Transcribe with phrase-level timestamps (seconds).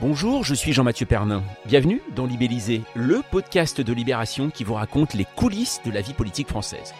[0.00, 1.42] Bonjour, je suis Jean-Mathieu Pernin.
[1.66, 6.14] Bienvenue dans Libellisé, le podcast de Libération qui vous raconte les coulisses de la vie
[6.14, 6.94] politique française.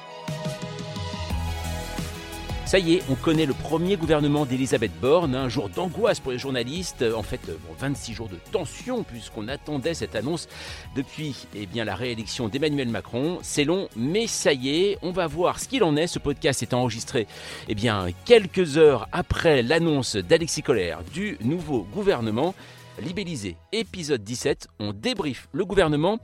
[2.66, 6.38] Ça y est, on connaît le premier gouvernement d'Elisabeth Borne, un jour d'angoisse pour les
[6.38, 10.46] journalistes, en fait bon, 26 jours de tension puisqu'on attendait cette annonce
[10.94, 13.38] depuis eh bien, la réélection d'Emmanuel Macron.
[13.40, 16.06] C'est long, mais ça y est, on va voir ce qu'il en est.
[16.06, 17.26] Ce podcast est enregistré
[17.66, 22.54] eh bien, quelques heures après l'annonce d'Alexis Collère du nouveau gouvernement.
[23.00, 26.18] Libellisé, épisode 17, on débriefe le gouvernement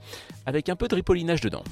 [0.45, 1.63] avec un peu de ripollinage dedans.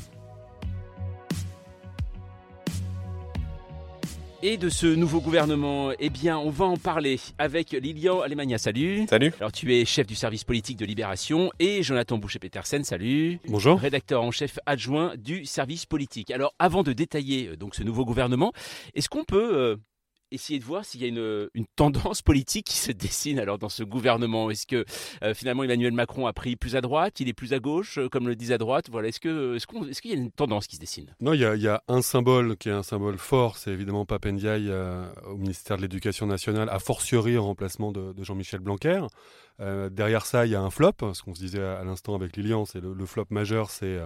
[4.41, 8.57] Et de ce nouveau gouvernement, eh bien, on va en parler avec Lilian Alemania.
[8.57, 9.05] Salut.
[9.09, 9.33] Salut.
[9.39, 12.83] Alors, tu es chef du service politique de Libération et Jonathan Boucher-Petersen.
[12.83, 13.39] Salut.
[13.47, 13.79] Bonjour.
[13.79, 16.29] Rédacteur en chef adjoint du service politique.
[16.31, 18.53] Alors, avant de détailler euh, donc ce nouveau gouvernement,
[18.93, 19.77] est-ce qu'on peut euh,
[20.31, 23.69] essayer de voir s'il y a une, une, tendance politique qui se dessine alors dans
[23.69, 24.49] ce gouvernement.
[24.49, 24.85] Est-ce que
[25.23, 28.09] euh, finalement Emmanuel Macron a pris plus à droite, il est plus à gauche, euh,
[28.09, 28.89] comme le disent à droite?
[28.89, 31.15] Voilà, est-ce est-ce qu'il y a une tendance qui se dessine?
[31.19, 35.05] Non, il y, a, un symbole qui est un symbole fort, c'est évidemment Papendiaï euh,
[35.25, 39.01] au ministère de l'Éducation nationale, a fortiori en remplacement de Jean-Michel Blanquer.
[39.61, 42.35] Euh, derrière ça, il y a un flop, ce qu'on se disait à, l'instant avec
[42.35, 43.99] Lilian, c'est le, flop majeur, c'est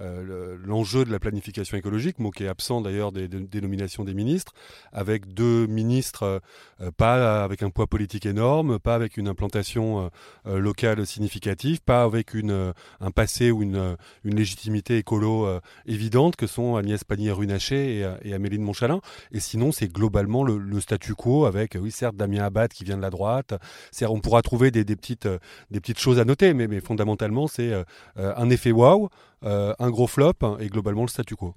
[0.00, 4.04] euh, l'enjeu de la planification écologique, mot qui est absent d'ailleurs des, des, des, nominations
[4.04, 4.52] des ministres,
[4.92, 6.40] avec deux ministres
[6.80, 10.10] euh, pas avec un poids politique énorme, pas avec une implantation
[10.46, 15.48] euh, locale significative, pas avec un passé ou une, une légitimité écolo
[15.86, 19.00] évidente que sont Agnès Pannier-Runacher et, et, Amélie de Montchalin.
[19.32, 22.96] Et sinon, c'est globalement le, le, statu quo avec, oui, certes, Damien Abad qui vient
[22.96, 23.54] de la droite.
[24.02, 25.28] On pourra trouver des, des, petites,
[25.70, 27.72] des petites choses à noter, mais, mais fondamentalement, c'est
[28.16, 29.08] un effet waouh,
[29.42, 31.54] un gros flop et globalement le statu quo.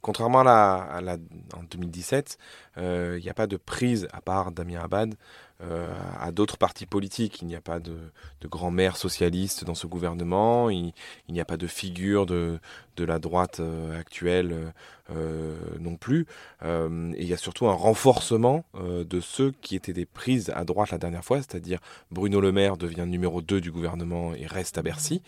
[0.00, 1.16] Contrairement à la, à la
[1.56, 2.38] en 2017,
[2.76, 5.14] il euh, n'y a pas de prise, à part Damien Abad,
[5.62, 5.86] euh,
[6.18, 7.42] à d'autres partis politiques.
[7.42, 7.96] Il n'y a pas de,
[8.40, 10.92] de grand maire socialiste dans ce gouvernement, il,
[11.28, 12.58] n'y a pas de figure de,
[12.96, 14.72] de la droite euh, actuelle
[15.10, 16.26] euh, non plus.
[16.62, 20.90] Et il y a surtout un renforcement de ceux qui étaient des prises à droite
[20.90, 24.82] la dernière fois, c'est-à-dire Bruno Le Maire devient numéro 2 du gouvernement et reste à
[24.82, 25.22] Bercy,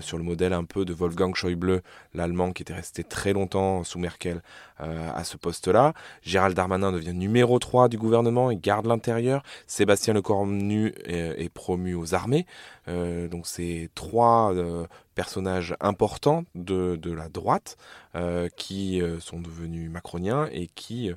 [0.00, 1.82] sur le modèle un peu de Wolfgang Schäuble,
[2.12, 4.42] l'allemand qui était resté très longtemps sous Merkel
[4.78, 5.92] à ce poste-là.
[6.22, 9.42] Gérald Darmanin devient numéro 3 du gouvernement et garde l'intérieur.
[9.70, 12.44] Sébastien Lecornu est, est promu aux armées.
[12.88, 17.76] Euh, donc c'est trois euh, personnages importants de, de la droite
[18.16, 21.12] euh, qui sont devenus macroniens et qui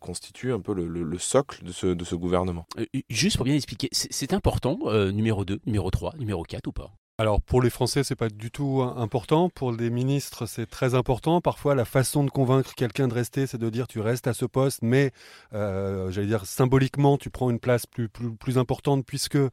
[0.00, 2.66] constituent un peu le, le, le, socle de ce, de ce gouvernement.
[3.08, 4.78] Juste pour bien expliquer, c'est important,
[5.10, 6.92] numéro 2, numéro 3, numéro 4 ou pas?
[7.18, 9.50] Alors pour les Français, c'est pas du tout important.
[9.50, 11.40] Pour les ministres, c'est très important.
[11.40, 14.46] Parfois, la façon de convaincre quelqu'un de rester, c'est de dire tu restes à ce
[14.46, 15.12] poste, mais
[15.52, 19.50] euh, j'allais dire symboliquement, tu prends une place plus plus, importante puisque euh,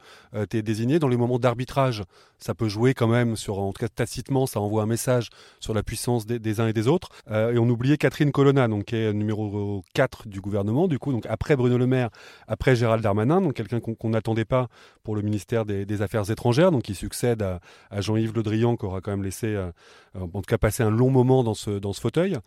[0.50, 1.00] tu es désigné.
[1.00, 2.04] Dans les moments d'arbitrage,
[2.38, 5.74] ça peut jouer quand même sur, en tout cas tacitement, ça envoie un message sur
[5.74, 7.10] la puissance des, des uns et des autres.
[7.30, 11.12] Euh, et on oubliait Catherine Colonna, donc qui est numéro 4 du gouvernement, du coup,
[11.12, 12.10] donc après Bruno Le Maire,
[12.48, 14.70] après Gérald Darmanin, donc quelqu'un qu'on n'attendait pas
[15.04, 17.49] pour le ministère des, des Affaires étrangères, donc qui succède à
[17.90, 19.72] à, Jean-Yves Le Drian, qui aura quand même laissé, euh,
[20.16, 22.38] en tout cas, passé un long moment dans ce, dans ce fauteuil.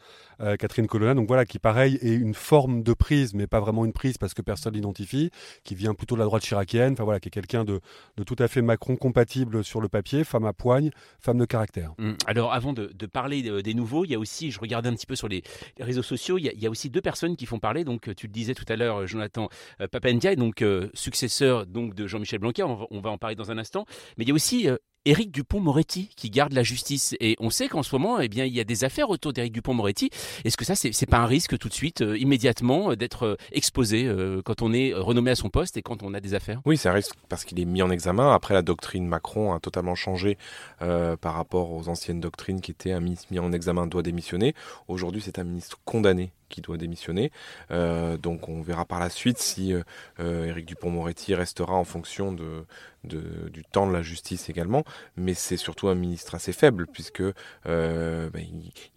[0.40, 3.84] Euh, Catherine Colonna, donc voilà, qui pareil est une forme de prise, mais pas vraiment
[3.84, 5.30] une prise parce que personne l'identifie,
[5.64, 7.80] qui vient plutôt de la droite chiracienne, enfin voilà, qui est quelqu'un de,
[8.16, 10.90] de, tout à fait Macron compatible sur le papier, femme à poigne,
[11.20, 11.92] femme de caractère.
[11.98, 12.12] Mmh.
[12.26, 15.06] Alors avant de, parler de, des nouveaux, il y a aussi, je regardais un petit
[15.06, 15.42] peu sur les,
[15.78, 17.84] réseaux sociaux, il y, a, aussi deux personnes qui font parler.
[17.84, 19.48] Donc tu le disais tout à l'heure, Jonathan
[19.80, 23.58] euh, Papendia, donc euh, successeur donc de Jean-Michel Blanquer, on va, en parler dans un
[23.58, 23.84] instant.
[24.16, 27.16] Mais il y a aussi euh, Éric Dupont-Moretti qui garde la justice.
[27.20, 29.52] Et on sait qu'en ce moment, eh bien, il y a des affaires autour d'Éric
[29.52, 30.10] Dupont-Moretti.
[30.44, 33.36] Est-ce que ça, c'est, c'est pas un risque tout de suite, euh, immédiatement, d'être euh,
[33.52, 36.60] exposé euh, quand on est renommé à son poste et quand on a des affaires?
[36.64, 38.32] Oui, c'est un risque parce qu'il est mis en examen.
[38.32, 40.38] Après, la doctrine Macron a totalement changé
[40.80, 44.54] euh, par rapport aux anciennes doctrines qui étaient un ministre mis en examen doit démissionner.
[44.88, 47.32] Aujourd'hui, c'est un ministre condamné qui doit démissionner.
[47.70, 49.74] donc on verra par la suite si
[50.18, 52.64] Éric Dupont-Moretti restera en fonction de,
[53.04, 54.84] du temps de la justice également,
[55.16, 57.22] mais c'est surtout un ministre assez faible puisque
[57.66, 58.44] euh, ben,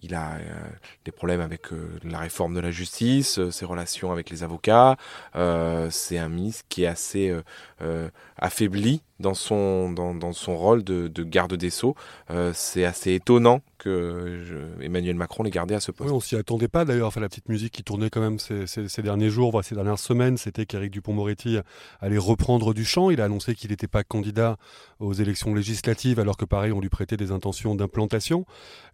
[0.01, 0.39] il, a euh,
[1.05, 4.97] des problèmes avec euh, la réforme de la justice, ses relations avec les avocats.
[5.89, 7.35] c'est un ministre qui est assez
[8.37, 11.95] affaibli dans son, dans, son rôle de, de garde des Sceaux.
[12.31, 16.09] Euh, c'est assez étonnant que Emmanuel Macron l'ait gardé à ce poste.
[16.09, 17.07] Oui, on s'y attendait pas d'ailleurs.
[17.07, 20.37] Enfin, la petite musique qui tournait quand même ces, derniers jours, voire ces dernières semaines,
[20.37, 21.59] c'était qu'Éric Dupont-Moretti
[22.01, 23.09] allait reprendre du champ.
[23.09, 24.57] Il a annoncé qu'il n'était pas candidat
[24.99, 28.45] aux élections législatives, alors que pareil, on lui prêtait des intentions d'implantation.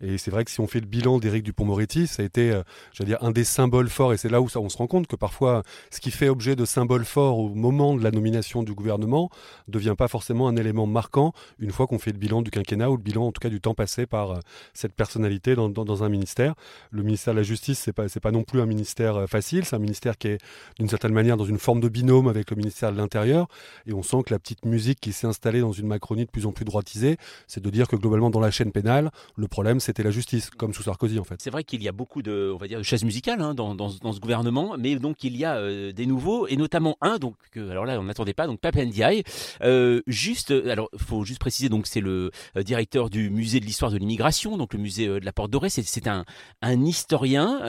[0.02, 2.64] Et c'est vrai que si on fait le bilan d'Éric Dupont-Moretti, ça a été, euh,
[2.92, 4.14] j'allais dire, un des symboles forts.
[4.14, 6.66] Et c'est là où on se rend compte que parfois, ce qui fait objet de
[6.66, 9.30] symbole fort au moment de la nomination du gouvernement
[9.68, 12.98] devient pas forcément un élément marquant une fois qu'on fait le bilan du quinquennat ou
[12.98, 14.40] le bilan en tout cas du temps passé par euh,
[14.74, 16.56] cette personnalité dans, un ministère.
[16.92, 19.66] Le ministère de la Justice, c'est pas, c'est pas non plus un ministère euh, facile,
[19.66, 20.38] c'est un ministère qui est
[20.78, 23.48] d'une certaine manière dans une forme de binôme avec le ministère de l'Intérieur
[23.86, 26.46] et on sent que la petite musique qui s'est installée dans une Macronie de plus
[26.46, 30.04] en plus droitisée, c'est de dire que globalement dans la chaîne pénale, le problème c'était
[30.04, 31.36] la justice, comme sous Sarkozy en fait.
[31.40, 33.90] C'est vrai qu'il y a beaucoup de, on va dire, chaises musicales hein, dans, dans,
[34.02, 37.36] dans, ce gouvernement, mais donc il y a euh, des nouveaux et notamment un, donc
[37.56, 39.24] alors là on n'attendait pas, donc Papendiaï,
[39.64, 43.66] euh, juste, euh, alors faut juste préciser, donc c'est le euh, directeur du musée de
[43.66, 45.70] l'histoire de l'immigration, donc le musée de la Porte Dorée.
[45.70, 46.26] C'est un,
[46.62, 47.60] un historien.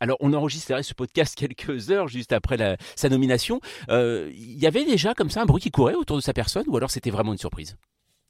[0.00, 3.60] alors on enregistrait ce podcast quelques heures juste après sa nomination.
[3.88, 6.76] Il y avait déjà comme ça un bruit qui courait autour de sa personne, ou
[6.76, 7.76] alors c'était vraiment une surprise?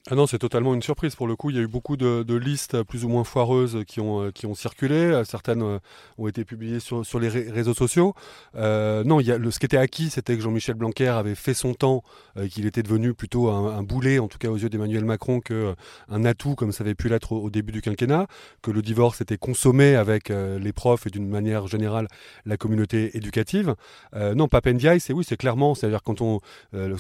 [0.09, 1.51] Ah non, c'est totalement une surprise pour le coup.
[1.51, 4.31] Il y a eu beaucoup de, de listes plus ou moins foireuses qui ont, euh,
[4.31, 4.95] qui ont circulé.
[4.95, 5.79] Euh, certaines euh,
[6.17, 8.15] ont été publiées sur, sur les réseaux sociaux.
[8.55, 11.35] Euh, non, il y a, le, ce qui était acquis, c'était que Jean-Michel Blanquer avait
[11.35, 12.05] fait son temps,
[12.51, 15.75] qu'il était devenu plutôt un, un, boulet, en tout cas aux yeux d'Emmanuel Macron, que
[16.09, 18.29] un atout comme ça avait pu l'être au, début du quinquennat,
[18.63, 22.09] que le divorce était consommé avec les profs et d'une manière générale
[22.45, 23.75] la communauté éducative.
[24.15, 26.41] non, Papendiaï, c'est oui, c'est clairement, c'est-à-dire quand on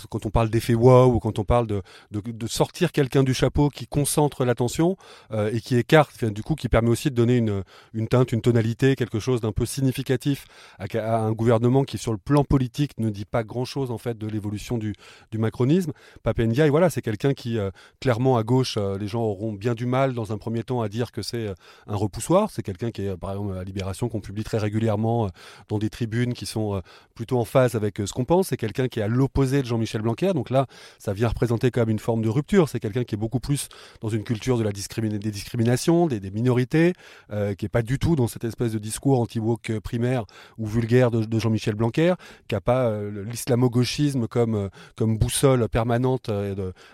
[0.08, 3.34] quand on parle d'effet wow ou quand on parle de, de, de sortir quelqu'un du
[3.34, 4.96] chapeau qui concentre l'attention
[5.30, 7.62] euh, et qui écarte, du coup, qui permet aussi de donner une,
[7.92, 10.46] une teinte, une tonalité, quelque chose d'un peu significatif
[10.78, 14.26] à, un gouvernement qui, sur le plan politique, ne dit pas grand-chose en fait de
[14.26, 14.94] l'évolution du,
[15.30, 15.92] du, macronisme.
[16.22, 17.70] Papendia, voilà, c'est quelqu'un qui, euh,
[18.00, 20.88] clairement, à gauche, euh, les gens auront bien du mal dans un premier temps à
[20.88, 21.52] dire que c'est
[21.86, 22.50] un repoussoir.
[22.50, 25.28] C'est quelqu'un qui est, par exemple, à Libération, qu'on publie très régulièrement
[25.68, 26.80] dans des tribunes qui sont
[27.14, 28.48] plutôt en phase avec ce qu'on pense.
[28.48, 30.32] C'est quelqu'un qui est à l'opposé de Jean-Michel Blanquer.
[30.32, 30.66] Donc là,
[30.98, 32.70] ça vient représenter quand même une forme de rupture.
[32.86, 33.68] Quelqu'un qui est beaucoup plus
[34.00, 36.92] dans une culture de la des discriminations, des, minorités,
[37.32, 40.24] euh, qui est pas du tout dans cette espèce de discours anti-woke euh, primaire
[40.58, 42.14] ou vulgaire de, Jean-Michel Blanquer,
[42.48, 46.30] qui a pas euh, l'islamo-gauchisme comme, comme boussole permanente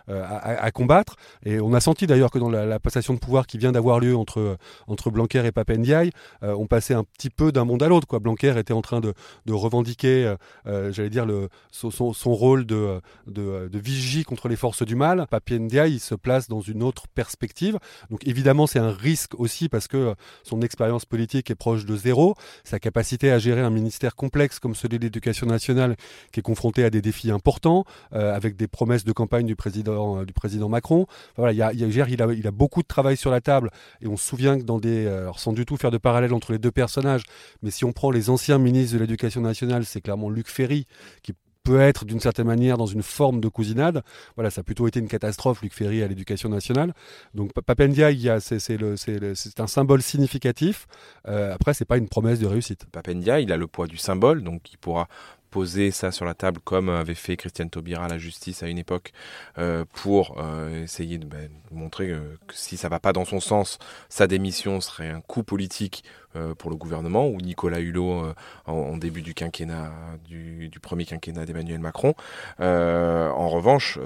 [0.08, 1.16] à, combattre.
[1.44, 4.16] Et on a senti d'ailleurs que dans la, passation de pouvoir qui vient d'avoir lieu
[4.16, 4.56] entre,
[4.86, 6.10] entre Blanquer et Papendiaï,
[6.42, 8.18] on passait un petit peu d'un monde à l'autre.
[8.18, 9.14] Blanquer était en train de,
[9.46, 10.34] de revendiquer,
[10.64, 15.26] j'allais dire, le, son, son, rôle de, de, de, vigie contre les forces du mal.
[15.30, 17.78] Papendiaï il se place dans une autre perspective.
[18.10, 22.34] Donc évidemment, c'est un risque aussi parce que son expérience politique est proche de zéro.
[22.64, 25.96] Sa capacité à gérer un ministère complexe comme celui de l'éducation nationale,
[26.32, 30.20] qui est confronté à des défis importants, euh, avec des promesses de campagne du président,
[30.20, 31.06] euh, du président Macron.
[31.36, 33.70] voilà, il, a, beaucoup de travail sur la table
[34.00, 36.52] et on se souvient que dans des, euh, sans du tout faire de parallèle entre
[36.52, 37.22] les deux personnages,
[37.62, 40.86] mais si on prend les anciens ministres de l'éducation nationale, c'est clairement Luc Ferry
[41.22, 44.02] qui peut être d'une certaine manière dans une forme de cousinade.
[44.36, 46.92] Voilà, ça a plutôt été une catastrophe, Luc Ferry à l'éducation nationale.
[47.34, 48.10] Donc Papendia,
[48.40, 50.86] c'est un symbole significatif.
[51.28, 52.86] Euh, après, c'est pas une promesse de réussite.
[52.86, 55.08] Papendia, il a le poids du symbole, donc il pourra
[55.52, 58.78] poser ça sur la table comme avait fait Christiane Taubira à la justice à une
[58.78, 59.12] époque
[59.58, 62.08] euh, pour euh, essayer de ben, montrer
[62.48, 66.54] que si ça va pas dans son sens, sa démission serait un coup politique euh,
[66.54, 68.34] pour le gouvernement ou Nicolas Hulot euh,
[68.64, 69.92] en, début du quinquennat
[70.24, 72.14] du, premier quinquennat d'Emmanuel Macron.
[72.60, 73.98] Euh, en revanche,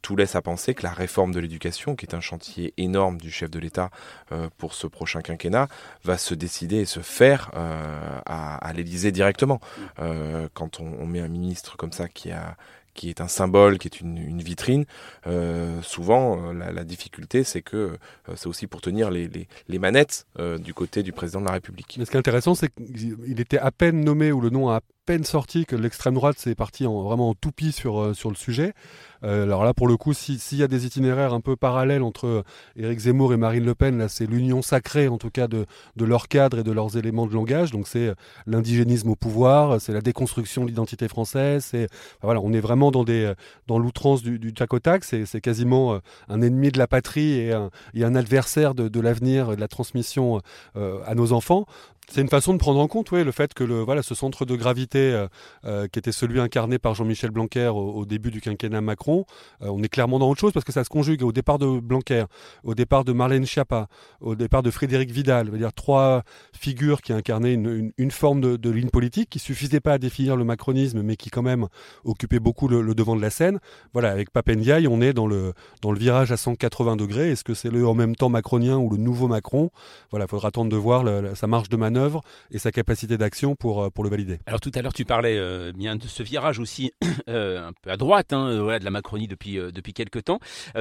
[0.00, 3.30] tout laisse à penser que la réforme de l'éducation, qui est un chantier énorme du
[3.30, 3.90] chef de l'État
[4.58, 5.68] pour ce prochain quinquennat,
[6.04, 9.60] va se décider et se faire à, à l'Élysée directement.
[10.52, 12.56] Quand on, met un ministre comme ça qui a
[12.94, 14.84] qui est un symbole, qui est une, vitrine,
[15.26, 17.76] euh, souvent euh, la, difficulté c'est que
[18.28, 19.28] euh, c'est aussi pour tenir les,
[19.68, 21.96] les, manettes euh, du côté du président de la République.
[21.98, 24.80] Mais ce qui est intéressant, c'est qu'il était à peine nommé, ou le nom a
[25.06, 28.72] peine sorti, que l'extrême droite s'est parti en, vraiment en toupie sur, sur le sujet.
[29.24, 32.26] Euh, alors là, pour le coup, s'il y a des itinéraires un peu parallèles entre
[32.26, 32.42] euh,
[32.76, 36.04] Éric Zemmour et Marine Le Pen, là, c'est l'union sacrée, en tout cas, de, de
[36.04, 37.70] leur cadre et de leurs éléments de langage.
[37.70, 38.14] Donc, c'est euh,
[38.46, 41.64] l'indigénisme au pouvoir, c'est la déconstruction de l'identité française.
[41.70, 41.88] C'est
[42.22, 43.32] voilà, on est vraiment dans des
[43.66, 45.04] dans l'outrance du, du tac tac.
[45.04, 49.60] C'est quasiment un ennemi de la patrie et un, un adversaire de, de l'avenir de
[49.60, 50.40] la transmission
[50.74, 51.66] à nos enfants.
[52.10, 54.44] C'est une façon de prendre en compte, oui, le fait que le, voilà, ce centre
[54.44, 55.26] de gravité euh,
[55.64, 59.24] euh, qui était celui incarné par Jean-Michel Blanquer au, début du quinquennat Macron,
[59.62, 61.80] euh, on est clairement dans autre chose parce que ça se conjugue au départ de
[61.80, 62.26] Blanquer,
[62.62, 63.88] au départ de Marlène Schiappa,
[64.20, 69.30] au départ de Frédéric Vidal, dire trois figures qui incarnaient une, forme de, ligne politique
[69.30, 71.68] qui suffisait pas à définir le macronisme, mais qui quand même
[72.04, 73.60] occupait beaucoup le, devant de la scène.
[73.92, 77.30] Voilà, avec Papendiaï, on est dans le, dans le virage à 180 degrés.
[77.30, 79.70] Est-ce que c'est le en même temps macronien ou le nouveau Macron?
[80.10, 81.93] Voilà, faudra attendre de voir sa marge de manœuvre
[82.50, 84.38] et sa capacité d'action pour, euh, pour le valider.
[84.46, 86.92] Alors tout à l'heure, tu parlais euh, bien de ce virage aussi
[87.28, 90.38] euh, un peu à droite hein, de la Macronie depuis, depuis quelques temps.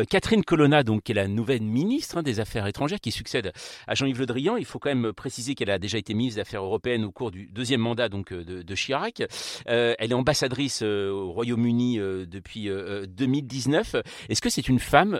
[0.10, 3.52] Catherine Colonna, donc, est la nouvelle ministre hein, des Affaires étrangères, qui succède
[3.88, 4.58] à Jean-Yves Le Drian.
[4.58, 7.32] Il faut quand même préciser qu'elle a déjà été ministre des Affaires européennes au cours
[7.32, 9.24] du deuxième mandat donc, de, Chirac.
[9.66, 12.70] elle est ambassadrice au Royaume-Uni depuis
[13.08, 13.96] 2019.
[14.30, 15.20] Est-ce que c'est une femme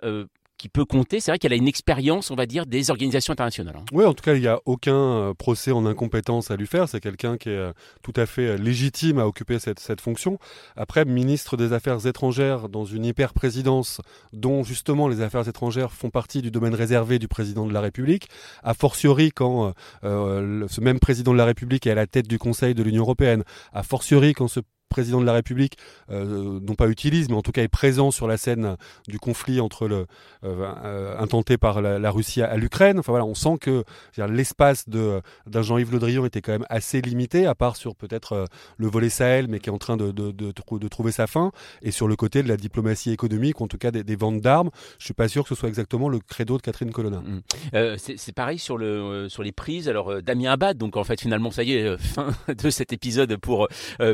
[0.64, 1.20] qui peut compter.
[1.20, 3.76] C'est vrai qu'elle a une expérience, on va dire, des organisations internationales.
[3.78, 3.84] Hein.
[3.92, 6.88] Oui, en tout cas, il n'y a aucun euh, procès en incompétence à lui faire.
[6.88, 10.40] C'est quelqu'un qui est euh, tout à fait euh, légitime à occuper cette, cette fonction.
[10.78, 14.00] Après, ministre des Affaires étrangères dans une hyper-présidence
[14.32, 18.30] dont justement les affaires étrangères font partie du domaine réservé du président de la République,
[18.64, 22.74] a fortiori quand ce même président de la République est à la tête du Conseil
[22.74, 23.44] de l'Union européenne,
[23.74, 24.62] a fortiori quand ce
[24.94, 25.80] président de la République,
[26.12, 29.60] euh, non pas utilise, mais en tout cas est présent sur la scène du conflit
[29.60, 30.06] entre euh,
[30.44, 33.00] euh, intenté par la, Russie à, l'Ukraine.
[33.00, 33.84] Enfin voilà, on sent que
[34.18, 38.46] l'espace d'un Jean-Yves Le Drian était quand même assez limité, à part sur peut-être
[38.78, 42.16] le volet Sahel, mais qui est en train de, trouver sa fin, et sur le
[42.16, 44.70] côté de la diplomatie économique, en tout cas des, ventes d'armes.
[45.00, 47.24] Je suis pas sûr que ce soit exactement le credo de Catherine Colonna.
[47.24, 47.96] Mmh.
[47.98, 49.90] c'est pareil sur les prises.
[49.90, 53.68] Alors Damien Abad, donc en fait finalement ça y est, fin de cet épisode pour,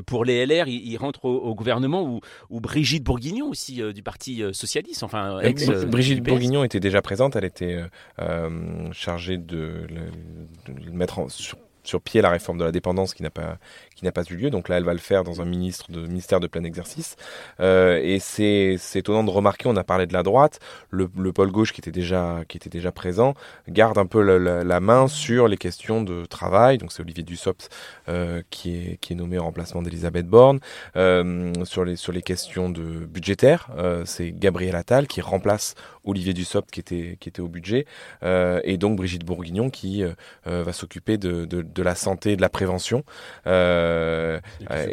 [0.06, 4.54] pour les LR il, rentre au, gouvernement ou, Brigitte Bourguignon aussi euh, du Parti euh,
[4.54, 7.80] socialiste, enfin ex, euh, Brigitte Bourguignon était déjà présente, elle était
[8.92, 11.58] chargée de, le, mettre sur,
[11.89, 13.58] sur pied la réforme de la dépendance qui n'a pas
[13.96, 14.50] qui n'a pas eu lieu.
[14.50, 17.17] Donc là, elle va le faire dans un ministre de, ministère de plein exercice.
[17.60, 21.51] Euh, et c'est étonnant de remarquer, on a parlé de la droite, le, le pôle
[21.51, 23.34] gauche qui était déjà qui était déjà présent
[23.67, 26.77] garde un peu la, main sur les questions de travail.
[26.77, 27.69] Donc c'est Olivier Dussopt
[28.08, 30.60] euh, qui est qui est nommé en remplacement d'Elisabeth Borne
[30.96, 33.69] euh, sur les sur les questions de budgétaires.
[34.05, 35.75] C'est Gabriel Attal qui remplace
[36.10, 37.86] Olivier Dussopt qui était qui était au budget
[38.24, 42.36] euh, et donc Brigitte Bourguignon qui euh, va s'occuper de, de, de, la santé et
[42.36, 43.04] de la prévention.
[43.48, 44.39] Euh,
[44.72, 44.88] euh,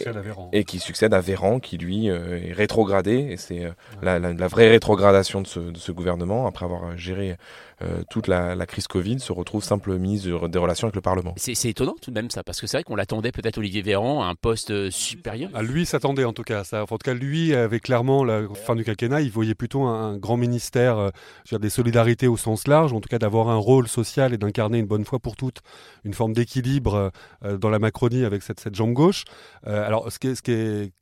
[0.52, 3.28] et, qui succède à Véran, qui lui euh, est rétrogradé.
[3.30, 3.70] Et c'est euh,
[4.02, 7.36] la, la, vraie rétrogradation de ce, de ce gouvernement, après avoir géré
[7.82, 11.34] euh, toute la, crise Covid, se retrouve simple ministre des Relations avec le Parlement.
[11.36, 14.22] C'est étonnant tout de même ça, parce que c'est vrai qu'on l'attendait peut-être Olivier Véran
[14.22, 15.50] à un poste euh, supérieur.
[15.52, 16.64] À lui s'attendait en tout cas.
[16.64, 16.84] Ça.
[16.84, 20.38] en tout cas, lui avait clairement la fin du quinquennat, il voyait plutôt un, grand
[20.38, 21.05] ministère
[21.52, 24.78] euh, des solidarités au sens large, en tout cas d'avoir un rôle social et d'incarner
[24.78, 25.60] une bonne fois pour toutes
[26.04, 27.10] une forme d'équilibre
[27.42, 29.24] dans la Macronie avec cette, jambe gauche.
[29.64, 30.92] alors, ce qui, est,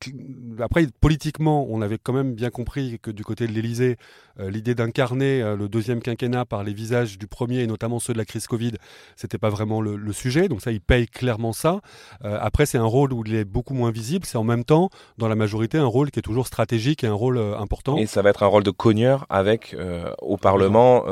[0.61, 3.96] après politiquement, on avait quand même bien compris que du côté de l'Élysée,
[4.38, 8.25] l'idée d'incarner le deuxième quinquennat par les visages du premier et notamment ceux de la
[8.25, 8.73] crise Covid,
[9.16, 10.49] c'était pas vraiment le, sujet.
[10.49, 11.80] Donc ça, il paye clairement ça.
[12.25, 14.25] Euh, après, c'est un rôle où il est beaucoup moins visible.
[14.26, 17.14] C'est en même temps, dans la majorité, un rôle qui est toujours stratégique et un
[17.14, 17.96] rôle euh, important.
[17.96, 19.84] Et ça va être un rôle de cogneur avec euh,
[20.21, 21.05] au Parlement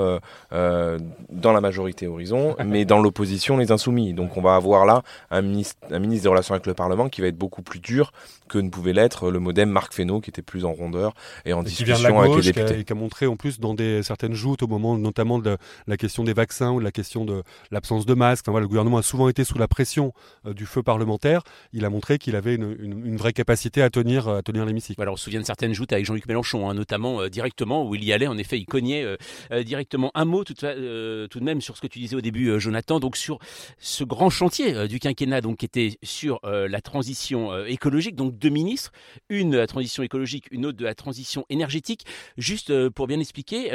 [0.50, 4.12] dans la majorité Horizon, mais dans l'opposition les insoumis.
[4.14, 7.20] Donc on va avoir là un ministre, un ministre des Relations avec le Parlement qui
[7.20, 8.12] va être beaucoup plus dur
[8.48, 11.14] que ne pouvait l'être le modem Marc Fesneau, qui était plus en rondeur
[11.44, 12.80] et en discussion avec les députés.
[12.80, 15.96] et qui a montré en plus dans des, certaines joutes au moment notamment de la
[15.96, 18.44] question des vaccins ou de la question de l'absence de masques.
[18.44, 20.12] Enfin, voilà, le gouvernement a souvent été sous la pression
[20.46, 21.42] euh, du feu parlementaire.
[21.72, 25.00] Il a montré qu'il avait une, une, vraie capacité à tenir, à tenir l'hémicycle.
[25.00, 27.94] Alors, on se souvient de certaines joutes avec Jean-Luc Mélenchon, hein, notamment euh, directement, où
[27.94, 28.26] il y allait.
[28.26, 30.10] En effet, il cognait euh, directement.
[30.14, 33.16] Un mot tout, tout, de même sur ce que tu disais au début, Jonathan, donc
[33.16, 33.38] sur
[33.78, 38.92] ce grand chantier du quinquennat, donc qui était sur la transition écologique, donc deux ministres,
[39.28, 42.04] une de la transition écologique, une autre de la transition énergétique.
[42.36, 43.70] Juste pour bien expliquer,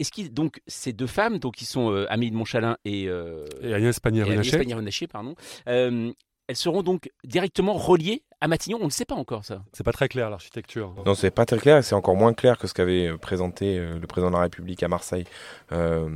[0.00, 3.44] est-ce qu'il donc ces deux femmes, donc qui sont euh, Amélie de Montchalin et, euh,
[3.62, 5.34] Agnès Pannier-Runacher, pardon,
[5.68, 6.10] euh,
[6.48, 9.62] elles seront donc directement reliées à Matignon, on ne sait pas encore ça.
[9.72, 10.94] C'est pas très clair l'architecture.
[11.04, 11.84] Non, c'est pas très clair.
[11.84, 14.82] C'est encore moins clair que ce qu'avait euh, présenté euh, le président de la République
[14.82, 15.24] à Marseille
[15.72, 16.08] euh,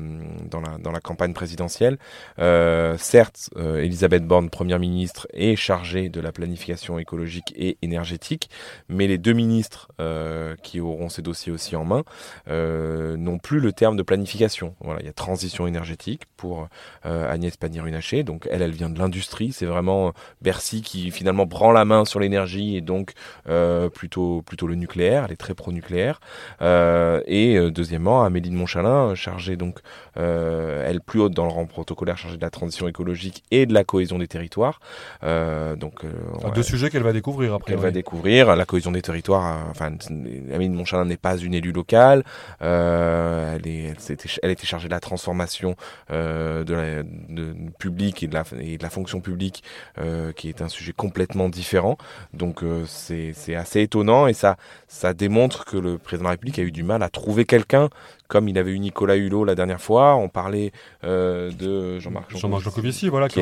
[0.51, 1.99] dans, la, dans la campagne présidentielle.
[2.39, 8.49] Euh, certes, euh, Elisabeth Borne, première ministre, est chargée de la planification écologique et énergétique,
[8.89, 12.05] mais les deux ministres euh, qui auront ces dossiers aussi en main
[12.47, 14.75] n'ont plus le terme de planification.
[14.81, 16.69] Voilà, il y a transition énergétique pour
[17.03, 18.23] Agnès Pannier-Runacher.
[18.23, 19.53] Donc elle, elle vient de l'industrie.
[19.53, 23.13] C'est vraiment Bercy qui finalement prend la main sur sur l'énergie et donc
[23.93, 25.25] plutôt, plutôt le nucléaire.
[25.27, 26.21] Elle est très pro-nucléaire.
[26.61, 29.81] et deuxièmement, Amélie de Montchalin, chargée donc,
[30.15, 33.83] elle plus haute dans le rang protocolaire, chargée de la transition écologique et de la
[33.83, 34.81] cohésion des territoires.
[35.23, 36.05] donc,
[36.55, 37.73] deux sujets qu'elle va découvrir après.
[37.73, 39.67] Elle va découvrir la cohésion des territoires.
[39.71, 39.93] enfin,
[40.55, 42.23] Amélie de Montchalin n'est pas une élue locale.
[42.61, 45.75] elle, est, elle, elle était chargée de la transformation
[46.11, 49.63] de la de, public et de, la, et de la fonction publique,
[49.99, 51.97] euh, qui est un sujet complètement différent.
[52.33, 54.57] Donc euh, c'est assez étonnant et ça,
[54.89, 57.89] ça démontre que le président de la République a eu du mal à trouver quelqu'un
[58.29, 60.73] comme il avait eu Nicolas Hulot la dernière fois, on parlait
[61.05, 63.41] euh, de Jean-Marc Jean Jancovici, voilà, qui,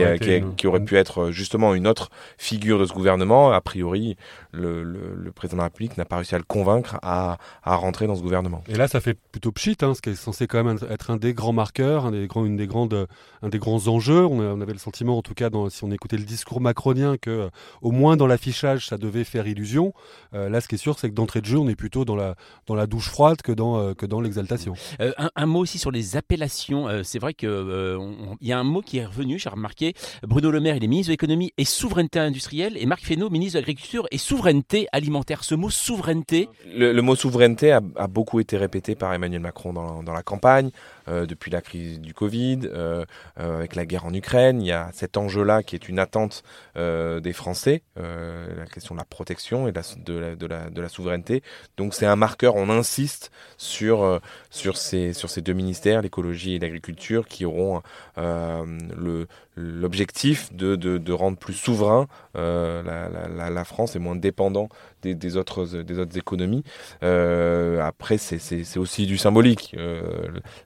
[0.57, 3.53] qui, aurait pu être justement une autre figure de ce gouvernement.
[3.53, 4.17] A priori,
[4.53, 8.23] le, président de la République n'a pas réussi à le convaincre à, rentrer dans ce
[8.23, 8.62] gouvernement.
[8.69, 11.17] Et là, ça fait plutôt pchit, hein, ce qui est censé quand même être un
[11.17, 13.07] des grands marqueurs, un des grands, une des grandes,
[13.43, 14.25] un des grands enjeux.
[14.27, 17.51] On, avait le sentiment, en tout cas, dans, si on écoutait le discours macronien, que
[17.81, 19.93] au moins dans l'affichage, ça devait faire illusion.
[20.35, 22.17] Euh, là, ce qui est sûr, c'est que d'entrée de jeu, on est plutôt dans
[22.17, 22.35] la,
[22.67, 24.72] dans la douche froide que dans, euh, que dans l'exaltation.
[25.00, 26.88] Euh, un, mot aussi sur les appellations.
[26.88, 27.99] Euh, c'est vrai qu'il euh,
[28.41, 29.95] y a un mot qui est revenu, j'ai remarqué.
[30.23, 33.55] Bruno Le Maire, il est ministre de l'économie et souveraineté industrielle, et Marc Fesneau, ministre
[33.55, 35.45] de l'agriculture et souveraineté alimentaire.
[35.45, 36.49] Ce mot souveraineté.
[36.75, 40.71] Le, mot souveraineté a, beaucoup été répété par Emmanuel Macron dans la campagne.
[41.09, 43.04] Euh, depuis la crise du Covid, euh,
[43.40, 44.62] euh, avec la guerre en Ukraine.
[44.62, 46.44] Il y a cet enjeu-là qui est une attente
[46.76, 49.78] des Français, la question de la protection et de
[50.14, 51.42] la, de la, de la, souveraineté.
[51.76, 56.59] Donc c'est un marqueur, on insiste sur, sur, ces, sur ces deux ministères, l'écologie et
[56.59, 57.82] l'agriculture, qui auront
[58.16, 64.68] le, l'objectif de, de, de, rendre plus souverain la, la, la, France et moins dépendant
[65.02, 66.64] des, des, autres, des autres économies.
[67.00, 69.76] après, c'est aussi du symbolique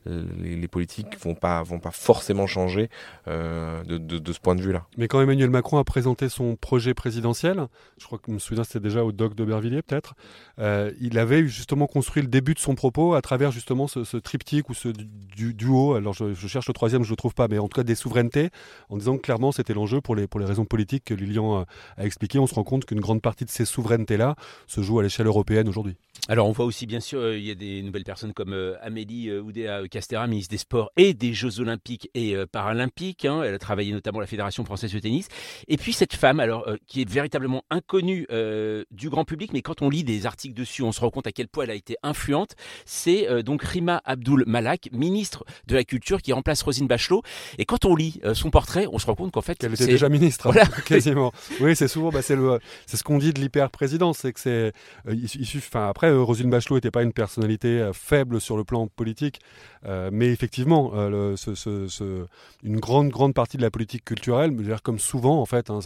[0.07, 2.89] les, politiques vont pas vont pas forcément changer
[3.29, 4.87] euh, de, ce point de vue-là.
[4.97, 7.67] Mais quand Emmanuel Macron a présenté son projet présidentiel,
[7.99, 10.15] je crois que je me souviens c'était déjà au doc d'Aubervilliers peut-être,
[10.59, 14.69] euh, il avait justement construit le début de son propos à travers justement ce, triptyque
[14.69, 15.95] ou ce duo.
[15.95, 18.51] Alors je, cherche le troisième, je le trouve pas, mais en tout cas des souverainetés,
[18.89, 21.67] en disant que clairement c'était l'enjeu pour les pour les raisons politiques que Lilian a,
[21.97, 22.39] a expliqué.
[22.39, 25.69] On se rend compte qu'une grande partie de ces souverainetés-là se joue à l'échelle européenne
[25.69, 25.97] aujourd'hui.
[26.29, 28.75] Alors on voit aussi bien sûr, euh, il y a des nouvelles personnes comme euh,
[28.83, 33.25] Amélie euh, Oudéa-Castera, ministre des Sports et des Jeux Olympiques et Paralympiques.
[33.25, 33.43] Hein.
[33.45, 35.29] Elle a travaillé notamment à la Fédération française de tennis.
[35.69, 38.27] Et puis cette femme, alors qui est véritablement inconnue
[38.91, 41.33] du grand public, mais quand on lit des articles dessus, on se rend compte à
[41.33, 42.55] quel point elle a été influente.
[42.85, 47.23] C'est donc Rima Abdul Malak, ministre de la Culture, qui remplace Rosine Bachelot.
[47.59, 50.09] Et quand on lit son portrait, on se rend compte qu'en fait, elle était déjà
[50.09, 51.33] ministre, hein, quasiment.
[51.61, 54.73] Oui, c'est souvent, bah, c'est ce qu'on dit de l'hyper-présidence, c'est que c'est,
[55.09, 58.87] il, suffit, enfin après Rosine Bachelot n'était pas une personnalité euh, faible sur le plan
[58.87, 59.41] politique,
[59.87, 61.37] euh, mais effectivement, euh,
[62.63, 65.81] une grande, grande partie de la politique culturelle, comme souvent en fait, hein,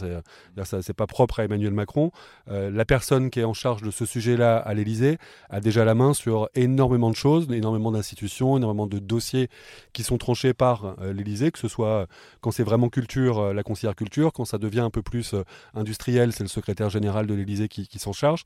[0.65, 2.11] c'est pas propre à Emmanuel Macron,
[2.47, 5.17] la personne qui est en charge de ce sujet-là à l'Élysée
[5.49, 9.49] a déjà la main sur énormément de choses, énormément d'institutions, énormément de dossiers
[9.93, 12.07] qui sont tranchés par l'Élysée, que ce soit
[12.41, 15.35] quand c'est vraiment culture, la conseillère culture, quand ça devient un peu plus
[15.73, 18.43] industriel, c'est le secrétaire général de l'Élysée qui, qui s'en charge.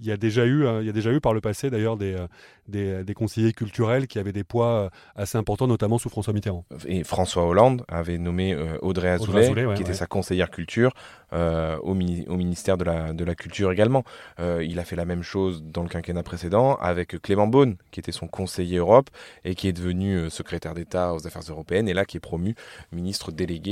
[0.00, 2.16] Il y a déjà eu, il y a déjà eu par le passé d'ailleurs des,
[2.74, 6.64] euh, des, conseillers culturels qui avaient des poids euh, assez importants, notamment sous François Mitterrand.
[6.86, 10.92] Et François Hollande avait nommé euh, Audrey Azoulay, qui était sa conseillère culture,
[11.32, 14.04] au, au, ministère de la, de la Culture également.
[14.38, 18.12] il a fait la même chose dans le quinquennat précédent avec Clément Beaune, qui était
[18.12, 19.10] son conseiller Europe
[19.44, 22.54] et qui est devenu secrétaire d'État aux affaires européennes et là qui est promu
[22.92, 23.65] ministre délégué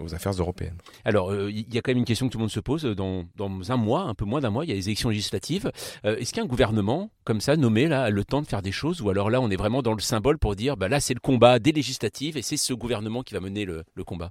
[0.00, 0.76] aux affaires européennes.
[1.04, 2.84] Alors, il y a quand même une question que tout le monde se pose.
[2.84, 5.70] Dans, dans un mois, un peu moins d'un mois, il y a les élections législatives.
[6.04, 9.02] Est-ce qu'un gouvernement comme ça nommé là a le temps de faire des choses?
[9.02, 11.20] Ou alors là on est vraiment dans le symbole pour dire bah là c'est le
[11.20, 14.30] combat des législatives et c'est ce gouvernement qui va mener le, combat?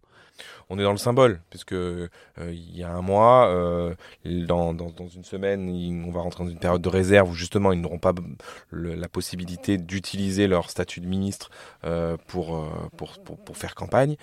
[0.70, 3.94] On est dans le symbole puisque euh, il y a un mois, euh,
[4.26, 5.70] dans, dans, une semaine,
[6.06, 8.14] on va rentrer dans une période de réserve où justement ils n'auront pas
[8.72, 11.50] la possibilité d'utiliser leur statut de ministre
[11.86, 14.16] euh, pour, pour, pour, faire campagne.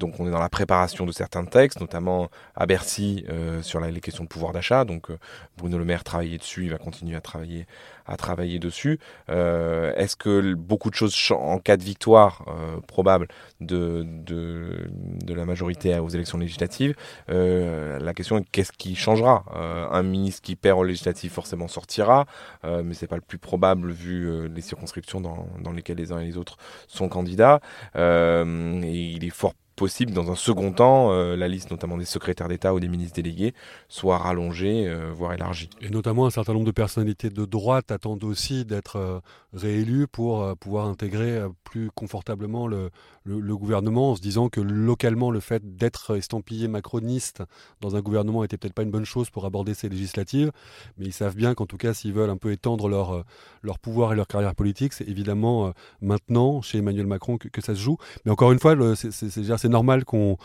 [0.00, 3.24] Donc on est dans la préparation de certains textes, notamment à Bercy
[3.62, 4.84] sur les questions de pouvoir d'achat.
[4.84, 5.08] Donc
[5.56, 7.66] Bruno Le Maire travaillait dessus, il va continuer à travailler
[8.10, 8.98] à travailler dessus.
[9.30, 13.28] Euh, est-ce que beaucoup de choses en cas de victoire euh, probable
[13.60, 14.88] de, de,
[15.32, 16.96] la majorité aux élections législatives,
[17.30, 19.44] euh, la question est qu'est-ce qui changera?
[19.92, 22.26] Un ministre qui perd aux législatives forcément sortira,
[22.64, 26.24] mais c'est pas le plus probable vu les circonscriptions dans, dans lesquelles les uns et
[26.24, 26.56] les autres
[26.88, 27.60] sont candidats.
[27.94, 32.80] il est fort possible, dans un second temps, la liste notamment des secrétaires d'État ou
[32.80, 33.54] des ministres délégués
[33.88, 35.70] soit rallongée, voire élargie.
[35.80, 39.22] Et notamment un certain nombre de personnalités de droite attendent aussi d'être
[39.54, 42.90] réélues pour pouvoir intégrer plus confortablement le,
[43.24, 47.42] le, gouvernement en se disant que localement le fait d'être estampillé macroniste
[47.80, 50.50] dans un gouvernement était peut-être pas une bonne chose pour aborder ces législatives,
[50.98, 53.22] mais ils savent bien qu'en tout cas s'ils veulent un peu étendre leur, euh,
[53.62, 57.74] leur pouvoir et leur carrière politique, c'est évidemment euh, maintenant chez Emmanuel Macron que, ça
[57.74, 57.98] se joue.
[58.24, 60.36] Mais encore une fois, c'est normal qu'on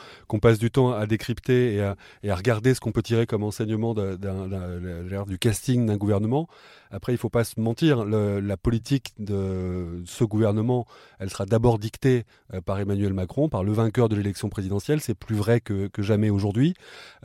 [0.42, 1.96] passe du temps à décrypter et à,
[2.28, 6.48] à regarder ce qu'on peut tirer comme enseignement du casting d'un gouvernement.
[6.92, 10.86] Après, il ne faut pas se mentir, la politique de ce gouvernement,
[11.20, 15.02] elle sera d'abord dictée euh, par Emmanuel Macron, par le vainqueur de l'élection présidentielle.
[15.02, 16.74] C'est plus vrai que, jamais aujourd'hui.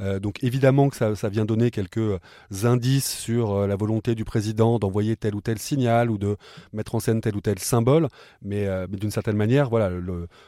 [0.01, 2.19] Euh, donc évidemment que ça, vient donner quelques euh,
[2.65, 6.37] indices sur la volonté du président d'envoyer tel ou tel signal ou de
[6.73, 8.09] mettre en scène tel ou tel symbole.
[8.43, 9.91] Mais, d'une certaine manière, voilà,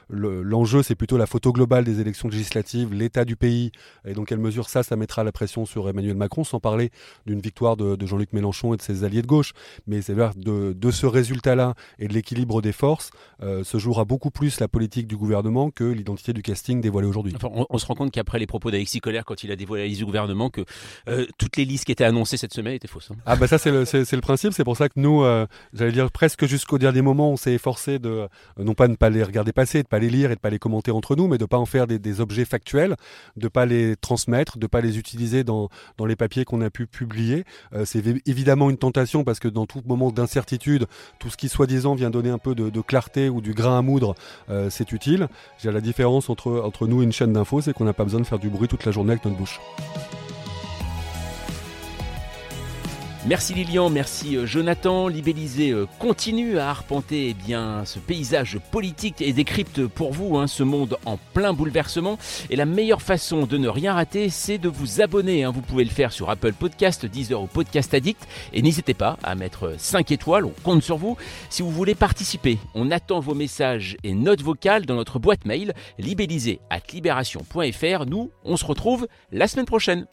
[0.08, 3.72] l'enjeu, c'est plutôt la photo globale des élections législatives, l'état du pays.
[4.07, 6.90] Et donc, quelle mesure ça, ça mettra la pression sur Emmanuel Macron, sans parler
[7.26, 9.52] d'une victoire de, de Jean-Luc Mélenchon et de ses alliés de gauche.
[9.87, 13.11] Mais c'est de, de ce résultat-là et de l'équilibre des forces
[13.42, 17.35] euh, se jouera beaucoup plus la politique du gouvernement que l'identité du casting dévoilée aujourd'hui.
[17.42, 20.00] on, se rend compte qu'après les propos d'Alexis Colère, quand il a dévoilé la liste
[20.00, 20.62] du gouvernement, que
[21.09, 23.11] euh, toutes les listes qui étaient annoncées cette semaine étaient fausses.
[23.11, 23.16] Hein.
[23.26, 26.11] Ah bah ça c'est le, le, principe, c'est pour ça que nous, euh, j'allais dire
[26.11, 28.28] presque jusqu'au dernier moment, on s'est efforcé de,
[28.59, 30.38] non pas de ne pas les regarder passer, de ne pas les lire et de
[30.38, 32.96] ne pas les commenter entre nous, mais de ne pas en faire des, objets factuels,
[33.37, 36.61] de ne pas les transmettre, de ne pas les utiliser dans, dans les papiers qu'on
[36.61, 37.44] a pu publier.
[37.85, 40.87] c'est évidemment une tentation parce que dans tout moment d'incertitude,
[41.18, 44.14] tout ce qui soi-disant vient donner un peu de, clarté ou du grain à moudre,
[44.50, 45.28] euh, c'est utile.
[45.64, 48.26] La différence entre, entre nous et une chaîne d'infos, c'est qu'on n'a pas besoin de
[48.26, 49.61] faire du bruit toute la journée avec notre bouche.
[53.24, 55.06] Merci Lilian, merci euh, Jonathan.
[55.06, 60.48] Libellisé euh, continue à arpenter eh bien, ce paysage politique et décrypte pour vous hein,
[60.48, 62.18] ce monde en plein bouleversement.
[62.50, 65.44] Et la meilleure façon de ne rien rater, c'est de vous abonner.
[65.44, 65.52] Hein.
[65.52, 68.26] Vous pouvez le faire sur Apple Podcast, Deezer ou Podcast Addict.
[68.52, 71.16] Et n'hésitez pas à mettre 5 étoiles, on compte sur vous.
[71.48, 75.74] Si vous voulez participer, on attend vos messages et notes vocales dans notre boîte mail
[75.96, 78.06] libellisé at libération.fr.
[78.06, 80.08] Nous, on se retrouve la semaine prochaine.